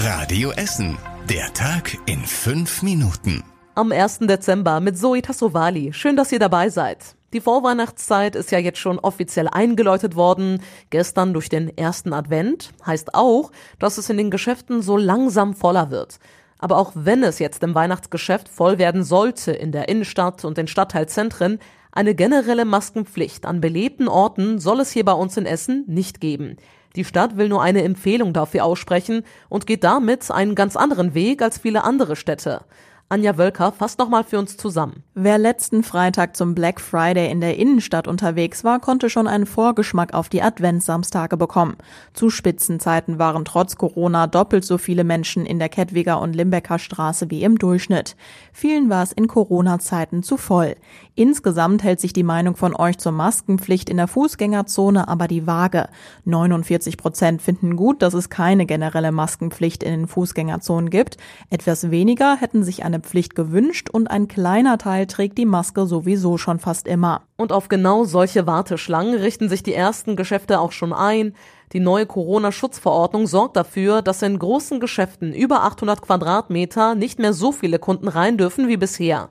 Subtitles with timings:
[0.00, 0.96] Radio Essen.
[1.28, 3.42] Der Tag in fünf Minuten.
[3.74, 4.20] Am 1.
[4.20, 5.92] Dezember mit Zoe Tassovali.
[5.92, 7.16] Schön, dass ihr dabei seid.
[7.32, 13.16] Die Vorweihnachtszeit ist ja jetzt schon offiziell eingeläutet worden, gestern durch den ersten Advent, heißt
[13.16, 13.50] auch,
[13.80, 16.20] dass es in den Geschäften so langsam voller wird.
[16.60, 20.68] Aber auch wenn es jetzt im Weihnachtsgeschäft voll werden sollte in der Innenstadt und den
[20.68, 21.58] Stadtteilzentren,
[21.90, 26.56] eine generelle Maskenpflicht an belebten Orten soll es hier bei uns in Essen nicht geben.
[26.98, 31.42] Die Stadt will nur eine Empfehlung dafür aussprechen und geht damit einen ganz anderen Weg
[31.42, 32.62] als viele andere Städte.
[33.10, 35.02] Anja Wölker fasst nochmal für uns zusammen.
[35.14, 40.12] Wer letzten Freitag zum Black Friday in der Innenstadt unterwegs war, konnte schon einen Vorgeschmack
[40.12, 41.78] auf die Adventssamstage bekommen.
[42.12, 47.30] Zu Spitzenzeiten waren trotz Corona doppelt so viele Menschen in der Kettwiger und Limbecker Straße
[47.30, 48.14] wie im Durchschnitt.
[48.52, 50.76] Vielen war es in Corona-Zeiten zu voll.
[51.14, 55.88] Insgesamt hält sich die Meinung von euch zur Maskenpflicht in der Fußgängerzone aber die Waage.
[56.26, 61.16] 49 Prozent finden gut, dass es keine generelle Maskenpflicht in den Fußgängerzonen gibt.
[61.48, 66.38] Etwas weniger hätten sich eine Pflicht gewünscht und ein kleiner Teil trägt die Maske sowieso
[66.38, 67.22] schon fast immer.
[67.36, 71.34] Und auf genau solche Warteschlangen richten sich die ersten Geschäfte auch schon ein.
[71.72, 77.52] Die neue Corona-Schutzverordnung sorgt dafür, dass in großen Geschäften über 800 Quadratmeter nicht mehr so
[77.52, 79.30] viele Kunden rein dürfen wie bisher.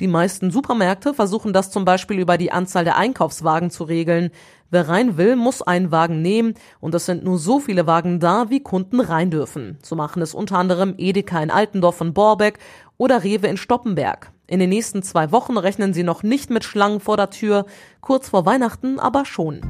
[0.00, 4.30] Die meisten Supermärkte versuchen das zum Beispiel über die Anzahl der Einkaufswagen zu regeln.
[4.70, 8.50] Wer rein will, muss einen Wagen nehmen und es sind nur so viele Wagen da,
[8.50, 9.78] wie Kunden rein dürfen.
[9.82, 12.58] So machen es unter anderem Edeka in Altendorf und Borbeck
[12.98, 14.30] oder Rewe in Stoppenberg.
[14.46, 17.64] In den nächsten zwei Wochen rechnen sie noch nicht mit Schlangen vor der Tür,
[18.02, 19.62] kurz vor Weihnachten aber schon.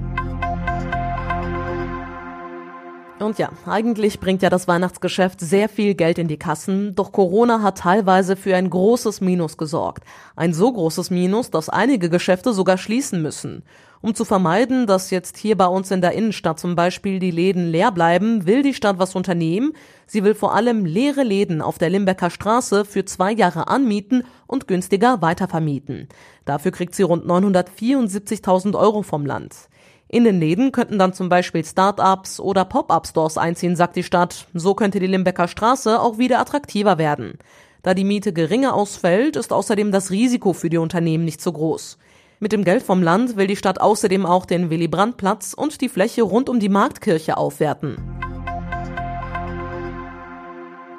[3.20, 7.62] Und ja, eigentlich bringt ja das Weihnachtsgeschäft sehr viel Geld in die Kassen, doch Corona
[7.62, 10.04] hat teilweise für ein großes Minus gesorgt.
[10.36, 13.64] Ein so großes Minus, dass einige Geschäfte sogar schließen müssen.
[14.00, 17.66] Um zu vermeiden, dass jetzt hier bei uns in der Innenstadt zum Beispiel die Läden
[17.66, 19.72] leer bleiben, will die Stadt was unternehmen.
[20.06, 24.68] Sie will vor allem leere Läden auf der Limbecker Straße für zwei Jahre anmieten und
[24.68, 26.08] günstiger weitervermieten.
[26.44, 29.68] Dafür kriegt sie rund 974.000 Euro vom Land.
[30.10, 34.46] In den Läden könnten dann zum Beispiel Start-ups oder Pop-up-Stores einziehen, sagt die Stadt.
[34.54, 37.38] So könnte die Limbecker Straße auch wieder attraktiver werden.
[37.82, 41.98] Da die Miete geringer ausfällt, ist außerdem das Risiko für die Unternehmen nicht so groß.
[42.40, 46.22] Mit dem Geld vom Land will die Stadt außerdem auch den Willy-Brandt-Platz und die Fläche
[46.22, 47.98] rund um die Marktkirche aufwerten.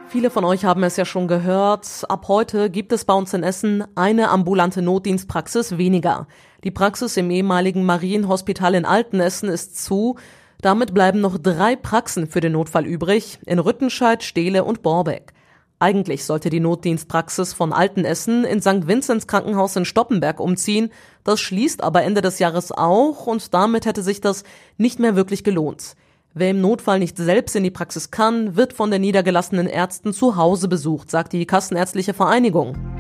[0.10, 2.04] Viele von euch haben es ja schon gehört.
[2.10, 6.28] Ab heute gibt es bei uns in Essen eine ambulante Notdienstpraxis weniger.
[6.64, 10.18] Die Praxis im ehemaligen Marienhospital in Altenessen ist zu.
[10.62, 15.34] Damit bleiben noch drei Praxen für den Notfall übrig, in Rüttenscheid, Steele und Borbeck.
[15.82, 18.88] Eigentlich sollte die Notdienstpraxis von Altenessen in St.
[18.88, 20.92] Vinzenz Krankenhaus in Stoppenberg umziehen.
[21.24, 24.44] Das schließt aber Ende des Jahres auch und damit hätte sich das
[24.78, 25.96] nicht mehr wirklich gelohnt.
[26.34, 30.36] Wer im Notfall nicht selbst in die Praxis kann, wird von den niedergelassenen Ärzten zu
[30.36, 32.99] Hause besucht, sagt die Kassenärztliche Vereinigung.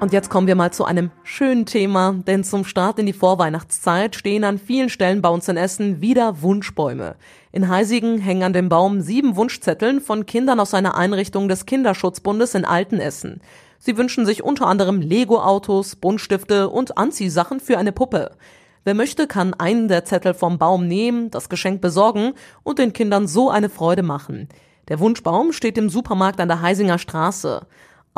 [0.00, 4.14] Und jetzt kommen wir mal zu einem schönen Thema, denn zum Start in die Vorweihnachtszeit
[4.14, 7.16] stehen an vielen Stellen bei uns in Essen wieder Wunschbäume.
[7.50, 12.54] In Heisigen hängen an dem Baum sieben Wunschzetteln von Kindern aus einer Einrichtung des Kinderschutzbundes
[12.54, 13.40] in Altenessen.
[13.80, 18.30] Sie wünschen sich unter anderem Lego-Autos, Buntstifte und Anziehsachen für eine Puppe.
[18.84, 23.26] Wer möchte, kann einen der Zettel vom Baum nehmen, das Geschenk besorgen und den Kindern
[23.26, 24.48] so eine Freude machen.
[24.86, 27.66] Der Wunschbaum steht im Supermarkt an der Heisinger Straße.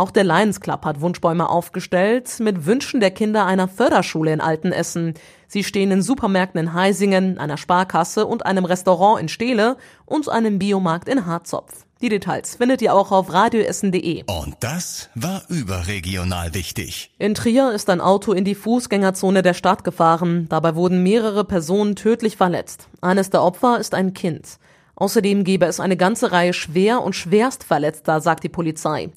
[0.00, 5.12] Auch der Lions Club hat Wunschbäume aufgestellt mit Wünschen der Kinder einer Förderschule in Altenessen.
[5.46, 10.58] Sie stehen in Supermärkten in Heisingen, einer Sparkasse und einem Restaurant in Steele und einem
[10.58, 11.84] Biomarkt in Harzopf.
[12.00, 14.24] Die Details findet ihr auch auf radioessen.de.
[14.24, 17.10] Und das war überregional wichtig.
[17.18, 20.46] In Trier ist ein Auto in die Fußgängerzone der Stadt gefahren.
[20.48, 22.88] Dabei wurden mehrere Personen tödlich verletzt.
[23.02, 24.46] Eines der Opfer ist ein Kind.
[24.94, 29.10] Außerdem gebe es eine ganze Reihe schwer und schwerstverletzter, sagt die Polizei.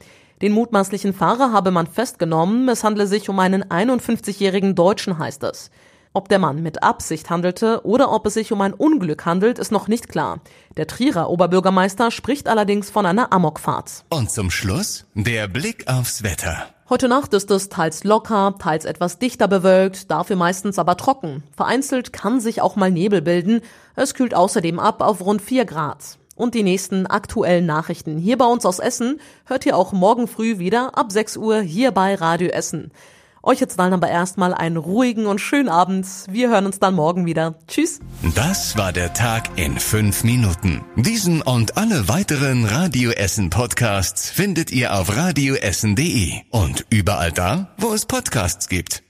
[0.43, 2.67] Den mutmaßlichen Fahrer habe man festgenommen.
[2.67, 5.71] Es handle sich um einen 51-jährigen Deutschen, heißt es.
[6.11, 9.71] Ob der Mann mit Absicht handelte oder ob es sich um ein Unglück handelt, ist
[9.71, 10.41] noch nicht klar.
[10.75, 14.03] Der Trierer Oberbürgermeister spricht allerdings von einer Amokfahrt.
[14.09, 16.65] Und zum Schluss der Blick aufs Wetter.
[16.89, 21.43] Heute Nacht ist es teils locker, teils etwas dichter bewölkt, dafür meistens aber trocken.
[21.55, 23.61] Vereinzelt kann sich auch mal Nebel bilden.
[23.95, 26.17] Es kühlt außerdem ab auf rund 4 Grad.
[26.35, 30.57] Und die nächsten aktuellen Nachrichten hier bei uns aus Essen hört ihr auch morgen früh
[30.57, 32.91] wieder ab 6 Uhr hier bei Radio Essen.
[33.45, 36.07] Euch jetzt dann aber erstmal einen ruhigen und schönen Abend.
[36.29, 37.55] Wir hören uns dann morgen wieder.
[37.67, 37.99] Tschüss.
[38.35, 40.81] Das war der Tag in fünf Minuten.
[40.95, 47.93] Diesen und alle weiteren Radio Essen Podcasts findet ihr auf radioessen.de und überall da, wo
[47.93, 49.03] es Podcasts gibt.